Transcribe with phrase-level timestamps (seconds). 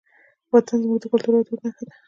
[0.53, 1.93] وطن زموږ د کلتور او دود نښه ده.